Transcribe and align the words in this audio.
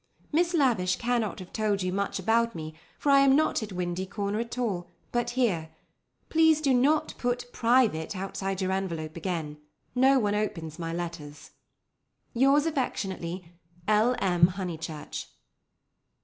"Miss 0.31 0.55
Lavish 0.55 0.95
cannot 0.95 1.37
have 1.37 1.53
told 1.53 1.83
you 1.83 1.93
much 1.93 2.17
about 2.17 2.55
me, 2.55 2.73
for 2.97 3.11
I 3.11 3.19
am 3.19 3.35
not 3.35 3.61
at 3.61 3.71
Windy 3.71 4.07
Corner 4.07 4.39
at 4.39 4.57
all, 4.57 4.87
but 5.11 5.29
here. 5.37 5.69
Please 6.27 6.59
do 6.59 6.73
not 6.73 7.13
put 7.19 7.51
'Private' 7.53 8.15
outside 8.15 8.61
your 8.63 8.71
envelope 8.71 9.15
again. 9.15 9.57
No 9.93 10.17
one 10.17 10.33
opens 10.33 10.79
my 10.79 10.91
letters. 10.91 11.51
"Yours 12.33 12.65
affectionately, 12.65 13.51
"L. 13.87 14.15
M. 14.19 14.47
HONEYCHURCH." 14.47 15.27